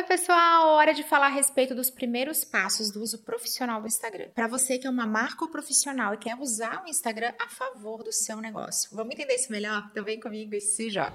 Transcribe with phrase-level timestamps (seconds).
[0.00, 0.68] Oi, pessoal!
[0.76, 4.30] Hora de falar a respeito dos primeiros passos do uso profissional do Instagram.
[4.34, 8.10] Para você que é uma marca profissional e quer usar o Instagram a favor do
[8.10, 8.88] seu negócio.
[8.94, 9.86] Vamos entender isso melhor?
[9.90, 11.12] Então vem comigo e se joga.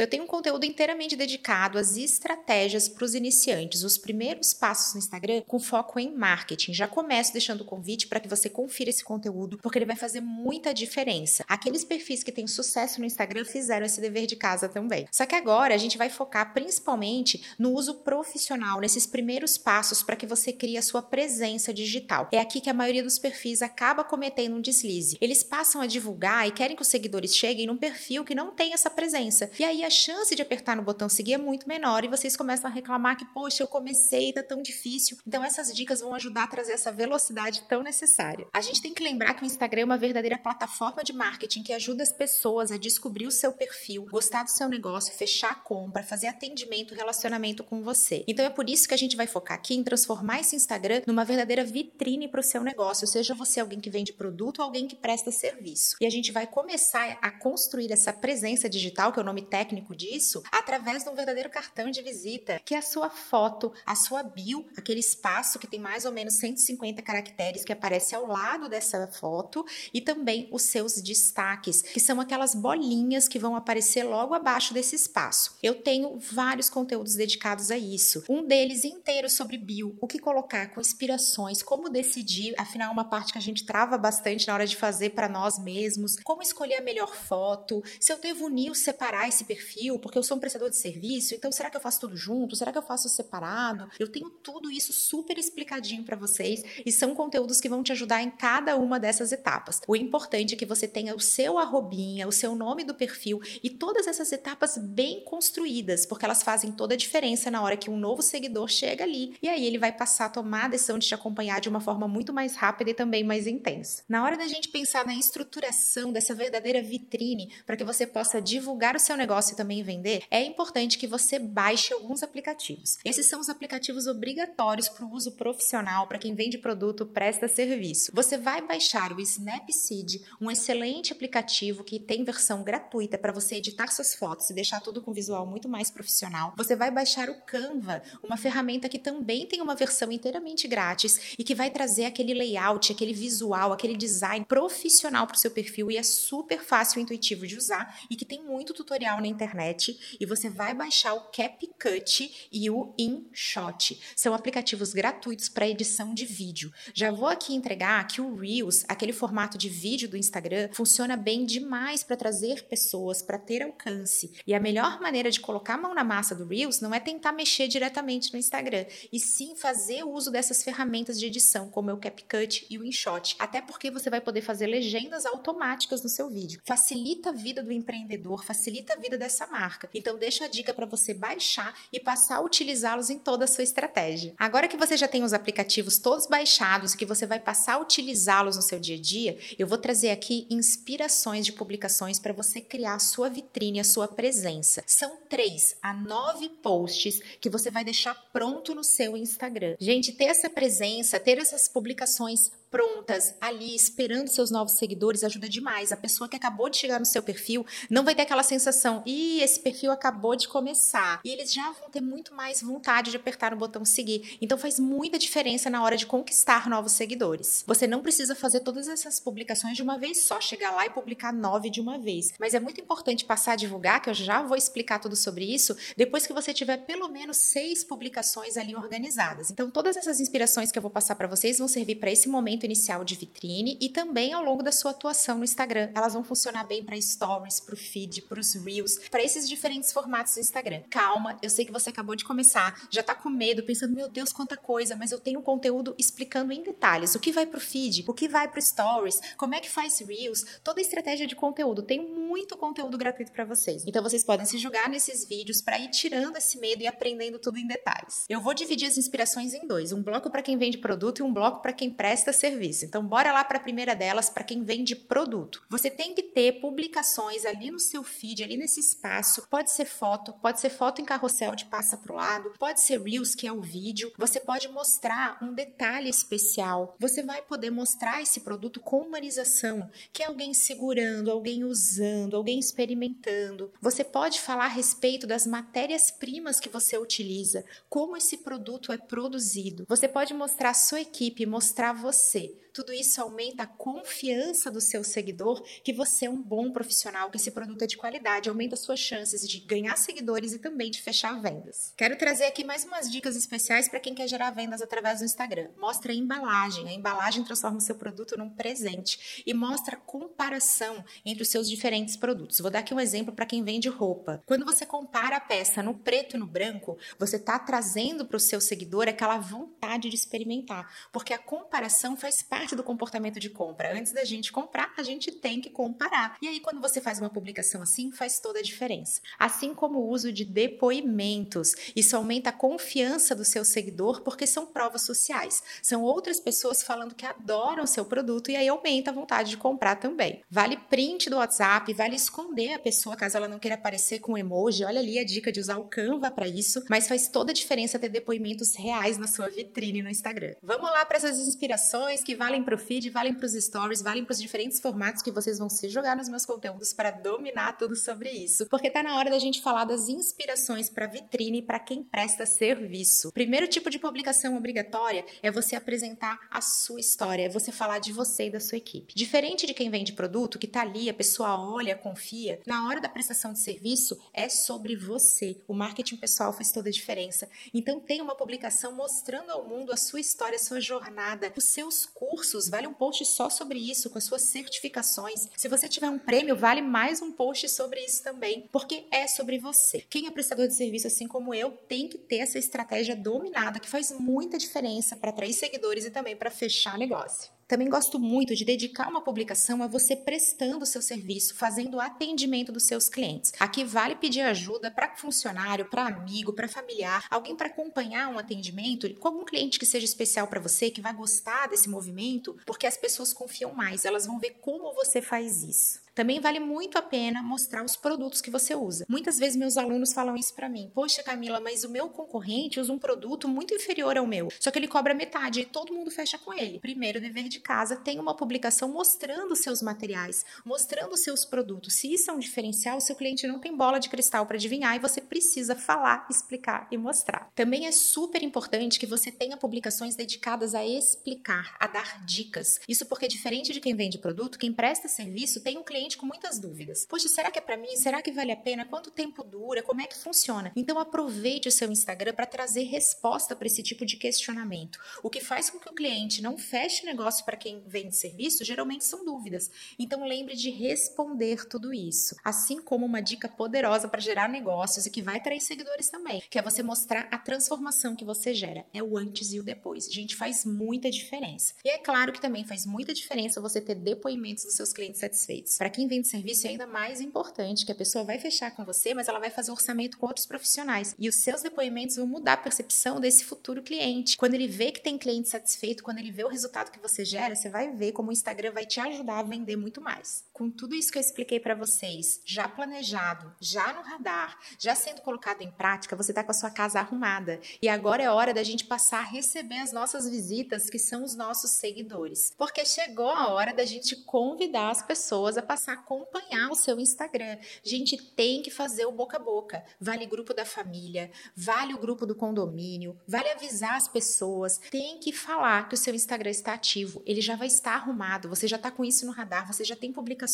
[0.00, 4.98] Eu tenho um conteúdo inteiramente dedicado às estratégias para os iniciantes, os primeiros passos no
[4.98, 6.72] Instagram com foco em marketing.
[6.72, 10.22] Já começo deixando o convite para que você confira esse conteúdo, porque ele vai fazer
[10.22, 11.44] muita diferença.
[11.46, 15.06] Aqueles perfis que têm sucesso no Instagram fizeram esse dever de casa também.
[15.12, 20.16] Só que agora a gente vai focar principalmente no uso profissional, nesses primeiros passos para
[20.16, 22.26] que você crie a sua presença digital.
[22.32, 25.18] É aqui que a maioria dos perfis acaba cometendo um deslize.
[25.20, 28.72] Eles passam a divulgar e querem que os seguidores cheguem num perfil que não tem
[28.72, 29.50] essa presença.
[29.58, 32.70] E aí a chance de apertar no botão seguir é muito menor e vocês começam
[32.70, 35.18] a reclamar que, poxa, eu comecei, tá tão difícil.
[35.26, 38.46] Então, essas dicas vão ajudar a trazer essa velocidade tão necessária.
[38.52, 41.72] A gente tem que lembrar que o Instagram é uma verdadeira plataforma de marketing que
[41.72, 46.02] ajuda as pessoas a descobrir o seu perfil, gostar do seu negócio, fechar a compra,
[46.02, 48.24] fazer atendimento, relacionamento com você.
[48.28, 51.24] Então, é por isso que a gente vai focar aqui em transformar esse Instagram numa
[51.24, 54.96] verdadeira vitrine para o seu negócio, seja você alguém que vende produto ou alguém que
[54.96, 55.96] presta serviço.
[56.00, 59.69] E a gente vai começar a construir essa presença digital, que é o nome técnico
[59.70, 63.94] técnico disso através de um verdadeiro cartão de visita, que é a sua foto, a
[63.94, 68.68] sua bio, aquele espaço que tem mais ou menos 150 caracteres que aparece ao lado
[68.68, 74.34] dessa foto e também os seus destaques, que são aquelas bolinhas que vão aparecer logo
[74.34, 75.56] abaixo desse espaço.
[75.62, 78.24] Eu tenho vários conteúdos dedicados a isso.
[78.28, 83.32] Um deles inteiro sobre bio, o que colocar com inspirações, como decidir, afinal uma parte
[83.32, 86.82] que a gente trava bastante na hora de fazer para nós mesmos, como escolher a
[86.82, 90.40] melhor foto, se eu devo unir ou separar esse perfil perfil, porque eu sou um
[90.40, 92.56] prestador de serviço, então será que eu faço tudo junto?
[92.56, 93.88] Será que eu faço separado?
[93.98, 98.22] Eu tenho tudo isso super explicadinho para vocês e são conteúdos que vão te ajudar
[98.22, 99.80] em cada uma dessas etapas.
[99.86, 103.68] O importante é que você tenha o seu arrobinha, o seu nome do perfil e
[103.68, 107.98] todas essas etapas bem construídas, porque elas fazem toda a diferença na hora que um
[107.98, 111.14] novo seguidor chega ali e aí ele vai passar a tomar a decisão de te
[111.14, 114.02] acompanhar de uma forma muito mais rápida e também mais intensa.
[114.08, 118.96] Na hora da gente pensar na estruturação dessa verdadeira vitrine para que você possa divulgar
[118.96, 122.98] o seu negócio também vender, é importante que você baixe alguns aplicativos.
[123.04, 128.10] Esses são os aplicativos obrigatórios para o uso profissional, para quem vende produto, presta serviço.
[128.14, 133.88] Você vai baixar o Snapseed, um excelente aplicativo que tem versão gratuita para você editar
[133.88, 136.54] suas fotos e deixar tudo com visual muito mais profissional.
[136.56, 141.44] Você vai baixar o Canva, uma ferramenta que também tem uma versão inteiramente grátis e
[141.44, 145.96] que vai trazer aquele layout, aquele visual, aquele design profissional para o seu perfil e
[145.96, 150.16] é super fácil e intuitivo de usar e que tem muito tutorial na internet internet
[150.20, 153.98] e você vai baixar o CapCut e o InShot.
[154.14, 156.70] São aplicativos gratuitos para edição de vídeo.
[156.92, 161.46] Já vou aqui entregar que o Reels, aquele formato de vídeo do Instagram, funciona bem
[161.46, 164.32] demais para trazer pessoas, para ter alcance.
[164.46, 167.32] E a melhor maneira de colocar a mão na massa do Reels não é tentar
[167.32, 171.98] mexer diretamente no Instagram, e sim fazer uso dessas ferramentas de edição, como é o
[171.98, 173.36] CapCut e o InShot.
[173.38, 176.60] Até porque você vai poder fazer legendas automáticas no seu vídeo.
[176.64, 179.88] Facilita a vida do empreendedor, facilita a vida dessa essa marca.
[179.94, 183.64] Então, deixo a dica para você baixar e passar a utilizá-los em toda a sua
[183.64, 184.34] estratégia.
[184.38, 187.78] Agora que você já tem os aplicativos todos baixados e que você vai passar a
[187.78, 192.60] utilizá-los no seu dia a dia, eu vou trazer aqui inspirações de publicações para você
[192.60, 194.82] criar a sua vitrine, a sua presença.
[194.86, 199.76] São três a nove posts que você vai deixar pronto no seu Instagram.
[199.78, 205.92] Gente, ter essa presença, ter essas publicações prontas ali esperando seus novos seguidores ajuda demais.
[205.92, 209.40] A pessoa que acabou de chegar no seu perfil não vai ter aquela sensação, e
[209.40, 211.20] esse perfil acabou de começar.
[211.24, 214.38] E eles já vão ter muito mais vontade de apertar o botão seguir.
[214.40, 217.64] Então faz muita diferença na hora de conquistar novos seguidores.
[217.66, 221.32] Você não precisa fazer todas essas publicações de uma vez só, chegar lá e publicar
[221.32, 222.32] nove de uma vez.
[222.38, 225.76] Mas é muito importante passar a divulgar, que eu já vou explicar tudo sobre isso,
[225.96, 229.50] depois que você tiver pelo menos seis publicações ali organizadas.
[229.50, 232.59] Então todas essas inspirações que eu vou passar para vocês vão servir para esse momento
[232.60, 235.90] momento inicial de vitrine e também ao longo da sua atuação no Instagram.
[235.94, 239.92] Elas vão funcionar bem para stories, para o feed, para os reels, para esses diferentes
[239.92, 240.82] formatos do Instagram.
[240.90, 244.32] Calma, eu sei que você acabou de começar, já tá com medo, pensando, meu Deus,
[244.32, 248.04] quanta coisa, mas eu tenho conteúdo explicando em detalhes o que vai para o feed,
[248.06, 251.82] o que vai para stories, como é que faz reels, toda a estratégia de conteúdo.
[251.82, 253.84] Tem muito conteúdo gratuito para vocês.
[253.86, 257.58] Então vocês podem se jogar nesses vídeos para ir tirando esse medo e aprendendo tudo
[257.58, 258.24] em detalhes.
[258.28, 261.32] Eu vou dividir as inspirações em dois, um bloco para quem vende produto e um
[261.32, 262.84] bloco para quem presta serviço serviço.
[262.84, 265.62] Então, bora lá para a primeira delas, para quem vende produto.
[265.68, 269.46] Você tem que ter publicações ali no seu feed, ali nesse espaço.
[269.48, 273.00] Pode ser foto, pode ser foto em carrossel de passa para o lado, pode ser
[273.00, 274.12] Reels, que é o vídeo.
[274.18, 276.96] Você pode mostrar um detalhe especial.
[276.98, 282.58] Você vai poder mostrar esse produto com humanização, que é alguém segurando, alguém usando, alguém
[282.58, 283.72] experimentando.
[283.80, 289.84] Você pode falar a respeito das matérias-primas que você utiliza, como esse produto é produzido.
[289.88, 292.39] Você pode mostrar a sua equipe, mostrar você.
[292.72, 297.36] Tudo isso aumenta a confiança do seu seguidor que você é um bom profissional, que
[297.36, 301.40] esse produto é de qualidade, aumenta suas chances de ganhar seguidores e também de fechar
[301.40, 301.92] vendas.
[301.96, 305.68] Quero trazer aqui mais umas dicas especiais para quem quer gerar vendas através do Instagram.
[305.76, 306.88] Mostra a embalagem.
[306.88, 311.68] A embalagem transforma o seu produto num presente e mostra a comparação entre os seus
[311.68, 312.60] diferentes produtos.
[312.60, 314.42] Vou dar aqui um exemplo para quem vende roupa.
[314.46, 318.40] Quando você compara a peça no preto e no branco, você está trazendo para o
[318.40, 323.50] seu seguidor aquela vontade de experimentar, porque a comparação faz parte parte do comportamento de
[323.50, 323.96] compra.
[323.96, 326.36] Antes da gente comprar, a gente tem que comparar.
[326.40, 329.20] E aí, quando você faz uma publicação assim, faz toda a diferença.
[329.38, 331.74] Assim como o uso de depoimentos.
[331.96, 335.62] Isso aumenta a confiança do seu seguidor, porque são provas sociais.
[335.82, 339.96] São outras pessoas falando que adoram seu produto e aí aumenta a vontade de comprar
[339.96, 340.42] também.
[340.50, 344.84] Vale print do WhatsApp, vale esconder a pessoa caso ela não queira aparecer com emoji.
[344.84, 347.98] Olha ali a dica de usar o Canva para isso, mas faz toda a diferença
[347.98, 350.54] ter depoimentos reais na sua vitrine no Instagram.
[350.62, 354.24] Vamos lá para essas inspirações que valem para o feed, valem para os stories, valem
[354.24, 357.96] para os diferentes formatos que vocês vão se jogar nos meus conteúdos para dominar tudo
[357.96, 358.66] sobre isso.
[358.66, 363.32] Porque tá na hora da gente falar das inspirações para vitrine para quem presta serviço.
[363.32, 368.12] Primeiro tipo de publicação obrigatória é você apresentar a sua história, é você falar de
[368.12, 369.14] você e da sua equipe.
[369.14, 373.08] Diferente de quem vende produto, que tá ali, a pessoa olha, confia, na hora da
[373.08, 375.60] prestação de serviço é sobre você.
[375.66, 377.48] O marketing pessoal faz toda a diferença.
[377.72, 381.99] Então tem uma publicação mostrando ao mundo a sua história, a sua jornada, os seus
[382.06, 385.48] cursos vale um post só sobre isso, com as suas certificações.
[385.56, 389.58] Se você tiver um prêmio, vale mais um post sobre isso também, porque é sobre
[389.58, 390.04] você.
[390.08, 393.88] Quem é prestador de serviço, assim como eu, tem que ter essa estratégia dominada, que
[393.88, 397.59] faz muita diferença para atrair seguidores e também para fechar negócio.
[397.70, 402.00] Também gosto muito de dedicar uma publicação a você prestando o seu serviço, fazendo o
[402.00, 403.52] atendimento dos seus clientes.
[403.60, 409.08] Aqui vale pedir ajuda para funcionário, para amigo, para familiar, alguém para acompanhar um atendimento
[409.14, 412.96] com algum cliente que seja especial para você, que vai gostar desse movimento, porque as
[412.96, 416.00] pessoas confiam mais, elas vão ver como você faz isso.
[416.14, 419.04] Também vale muito a pena mostrar os produtos que você usa.
[419.08, 422.92] Muitas vezes meus alunos falam isso para mim: "Poxa, Camila, mas o meu concorrente usa
[422.92, 426.38] um produto muito inferior ao meu, só que ele cobra metade e todo mundo fecha
[426.38, 426.80] com ele".
[426.80, 431.94] Primeiro dever de casa, tem uma publicação mostrando os seus materiais, mostrando os seus produtos.
[431.94, 434.98] Se isso é um diferencial, seu cliente não tem bola de cristal para adivinhar e
[434.98, 437.50] você precisa falar, explicar e mostrar.
[437.54, 442.80] Também é super importante que você tenha publicações dedicadas a explicar, a dar dicas.
[442.88, 446.24] Isso porque diferente de quem vende produto, quem presta serviço tem um cliente cliente com
[446.24, 447.04] muitas dúvidas.
[447.06, 447.94] Poxa, será que é para mim?
[447.96, 448.86] Será que vale a pena?
[448.86, 449.82] Quanto tempo dura?
[449.82, 450.72] Como é que funciona?
[450.74, 454.98] Então aproveite o seu Instagram para trazer resposta para esse tipo de questionamento.
[455.22, 459.04] O que faz com que o cliente não feche negócio para quem vende serviço, geralmente
[459.04, 459.70] são dúvidas.
[459.98, 462.34] Então lembre de responder tudo isso.
[462.42, 466.58] Assim como uma dica poderosa para gerar negócios e que vai trazer seguidores também, que
[466.58, 468.86] é você mostrar a transformação que você gera.
[468.94, 470.06] É o antes e o depois.
[470.06, 471.74] Gente, faz muita diferença.
[471.84, 475.76] E é claro que também faz muita diferença você ter depoimentos dos seus clientes satisfeitos.
[475.76, 479.14] Para quem vende serviço é ainda mais importante, que a pessoa vai fechar com você,
[479.14, 481.14] mas ela vai fazer orçamento com outros profissionais.
[481.18, 484.36] E os seus depoimentos vão mudar a percepção desse futuro cliente.
[484.36, 487.54] Quando ele vê que tem cliente satisfeito, quando ele vê o resultado que você gera,
[487.54, 490.44] você vai ver como o Instagram vai te ajudar a vender muito mais.
[490.60, 495.22] Com tudo isso que eu expliquei para vocês, já planejado, já no radar, já sendo
[495.22, 497.58] colocado em prática, você está com a sua casa arrumada.
[497.80, 501.34] E agora é hora da gente passar a receber as nossas visitas, que são os
[501.34, 502.52] nossos seguidores.
[502.58, 507.00] Porque chegou a hora da gente convidar as pessoas a passar a acompanhar o seu
[507.00, 507.56] Instagram.
[507.82, 509.82] Gente, tem que fazer o boca a boca.
[509.98, 514.76] Vale grupo da família, vale o grupo do condomínio, vale avisar as pessoas.
[514.90, 517.22] Tem que falar que o seu Instagram está ativo.
[517.24, 520.12] Ele já vai estar arrumado, você já está com isso no radar, você já tem
[520.12, 520.49] publicações.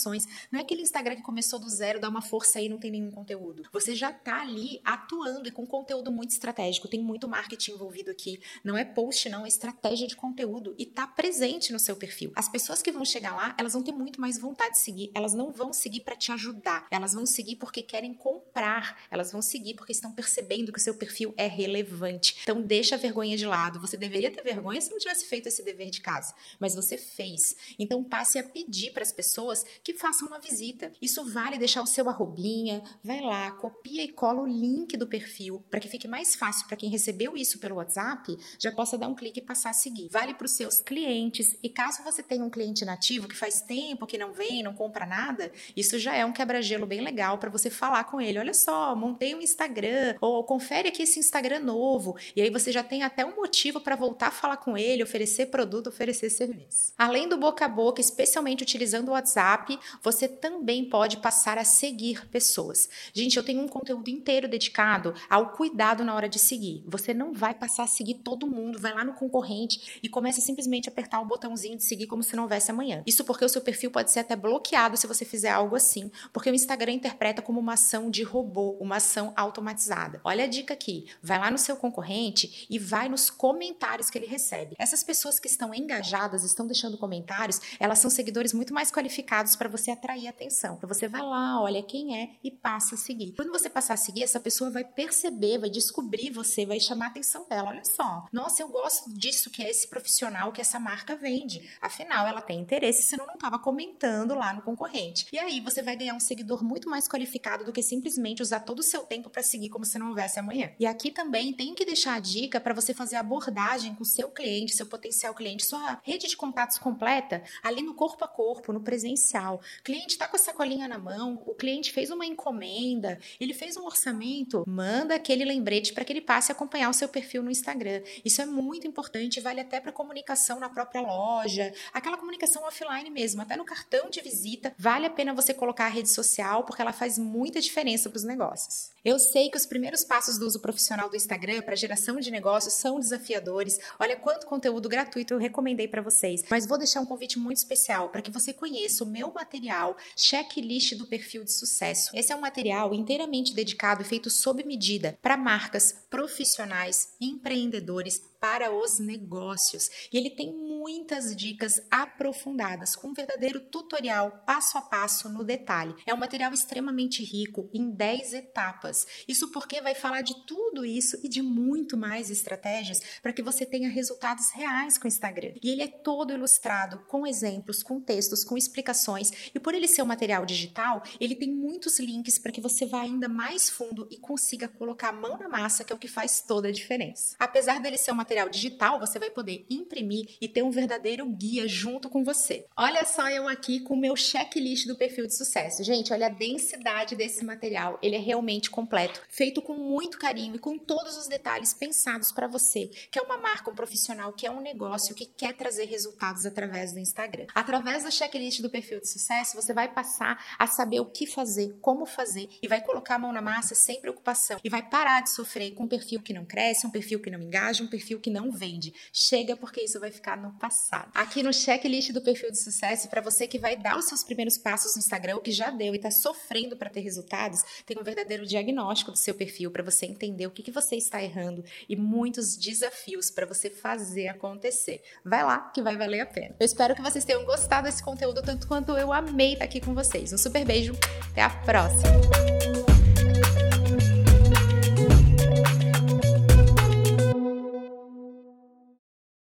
[0.51, 2.91] Não é aquele Instagram que começou do zero, dá uma força aí e não tem
[2.91, 3.65] nenhum conteúdo.
[3.73, 6.89] Você já está ali atuando e com conteúdo muito estratégico.
[6.89, 8.41] Tem muito marketing envolvido aqui.
[8.63, 12.33] Não é post, não, é estratégia de conteúdo e está presente no seu perfil.
[12.37, 15.35] As pessoas que vão chegar lá, elas vão ter muito mais vontade de seguir elas
[15.35, 19.75] não vão seguir para te ajudar, elas vão seguir porque querem comprar, elas vão seguir
[19.75, 22.37] porque estão percebendo que o seu perfil é relevante.
[22.43, 23.81] Então deixa a vergonha de lado.
[23.81, 27.57] Você deveria ter vergonha se não tivesse feito esse dever de casa, mas você fez.
[27.79, 30.91] Então passe a pedir para as pessoas que façam uma visita.
[31.01, 35.65] Isso vale deixar o seu arrobinha, vai lá, copia e cola o link do perfil
[35.71, 39.15] para que fique mais fácil para quem recebeu isso pelo WhatsApp, já possa dar um
[39.15, 40.09] clique e passar a seguir.
[40.11, 44.09] Vale para os seus clientes e caso você tenha um cliente nativo que faz tempo
[44.09, 47.71] que não vem, não compra nada, isso já é um quebra-gelo bem legal para você
[47.71, 48.41] falar com ele.
[48.41, 52.83] Olha só, montei um Instagram ou confere aqui esse Instagram novo e aí você já
[52.83, 56.93] tem até um motivo para voltar a falar com ele, oferecer produto, oferecer serviço.
[56.99, 62.27] Além do boca a boca, especialmente utilizando o WhatsApp, você também pode passar a seguir
[62.29, 62.89] pessoas.
[63.13, 66.85] Gente, eu tenho um conteúdo inteiro dedicado ao cuidado na hora de seguir.
[66.87, 70.89] Você não vai passar a seguir todo mundo, vai lá no concorrente e começa simplesmente
[70.89, 73.03] a apertar o botãozinho de seguir como se não houvesse amanhã.
[73.07, 76.51] Isso porque o seu perfil pode ser até bloqueado se você fizer algo assim, porque
[76.51, 80.21] o Instagram interpreta como uma ação de robô, uma ação automatizada.
[80.25, 84.27] Olha a dica aqui, vai lá no seu concorrente e vai nos comentários que ele
[84.27, 84.77] recebe.
[84.79, 89.69] Essas pessoas que estão engajadas, estão deixando comentários, elas são seguidores muito mais qualificados para
[89.69, 90.75] você atrair atenção.
[90.77, 93.33] Então você vai lá, olha quem é e passa a seguir.
[93.35, 97.09] Quando você passar a seguir, essa pessoa vai perceber, vai descobrir você, vai chamar a
[97.09, 97.71] atenção dela.
[97.71, 101.69] Olha só, nossa, eu gosto disso que é esse profissional que essa marca vende.
[101.81, 105.27] Afinal, ela tem interesse, senão não estava comentando lá no concorrente.
[105.33, 108.81] E aí você vai ganhar um seguidor muito mais qualificado do que simplesmente usar todo
[108.81, 110.71] o seu tempo para seguir como se não houvesse amanhã.
[110.79, 114.75] E aqui também tem que deixar a dica para você fazer abordagem com seu cliente,
[114.75, 119.46] seu potencial cliente, sua rede de contatos completa ali no corpo a corpo, no presencial.
[119.55, 123.77] O cliente está com a sacolinha na mão, o cliente fez uma encomenda, ele fez
[123.77, 127.51] um orçamento, manda aquele lembrete para que ele passe a acompanhar o seu perfil no
[127.51, 128.03] Instagram.
[128.25, 133.43] Isso é muito importante, vale até para comunicação na própria loja, aquela comunicação offline mesmo,
[133.43, 136.93] até no cartão de visita, vale a pena você colocar a rede social porque ela
[136.93, 138.91] faz muita diferença para os negócios.
[139.05, 142.75] Eu sei que os primeiros passos do uso profissional do Instagram para geração de negócios
[142.75, 143.79] são desafiadores.
[144.01, 148.09] Olha quanto conteúdo gratuito eu recomendei para vocês, mas vou deixar um convite muito especial
[148.09, 152.11] para que você conheça o meu material Checklist do Perfil de Sucesso.
[152.15, 158.73] Esse é um material inteiramente dedicado e feito sob medida para marcas, profissionais, empreendedores, para
[158.73, 159.91] os negócios.
[160.13, 165.95] E ele tem muitas dicas aprofundadas, com um verdadeiro tutorial passo a passo no detalhe.
[166.07, 169.07] É um material extremamente rico em 10 etapas.
[169.27, 173.67] Isso porque vai falar de tudo isso e de muito mais estratégias para que você
[173.67, 175.55] tenha resultados reais com o Instagram.
[175.63, 179.26] E ele é todo ilustrado com exemplos, com textos, com explicações.
[179.55, 183.03] E por ele ser um material digital, ele tem muitos links para que você vá
[183.03, 186.41] ainda mais fundo e consiga colocar a mão na massa, que é o que faz
[186.41, 187.37] toda a diferença.
[187.39, 191.67] Apesar dele ser um material digital, você vai poder imprimir e ter um verdadeiro guia
[191.69, 192.67] junto com você.
[192.77, 195.83] Olha só eu aqui com o meu checklist do perfil de sucesso.
[195.83, 197.99] Gente, olha a densidade desse material.
[198.03, 202.47] Ele é realmente completo, feito com muito carinho e com todos os detalhes pensados para
[202.47, 206.47] você, que é uma marca, um profissional, que é um negócio que quer trazer resultados
[206.47, 207.47] através do Instagram.
[207.55, 209.16] Através do checklist do perfil de sucesso,
[209.55, 213.33] você vai passar a saber o que fazer, como fazer e vai colocar a mão
[213.33, 216.87] na massa sem preocupação e vai parar de sofrer com um perfil que não cresce,
[216.87, 218.93] um perfil que não engaja, um perfil que não vende.
[219.13, 221.11] Chega porque isso vai ficar no passado.
[221.15, 224.59] Aqui no checklist do perfil de sucesso, para você que vai dar os seus primeiros
[224.59, 228.05] passos no Instagram, o que já deu e está sofrendo para ter resultados, tem um
[228.05, 231.97] verdadeiro diagnóstico do seu perfil para você entender o que, que você está errando e
[231.97, 235.03] muitos desafios para você fazer acontecer.
[235.25, 236.55] Vai lá que vai valer a pena.
[236.59, 239.95] Eu espero que vocês tenham gostado desse conteúdo tanto quanto eu amei estar aqui com
[239.95, 240.33] vocês.
[240.33, 240.95] Um super beijo,
[241.31, 242.96] até a próxima!